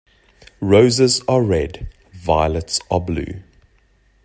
Roses 0.61 1.21
are 1.27 1.43
red, 1.43 1.87
violets 2.11 2.79
are 2.89 2.99
blue. 2.99 3.43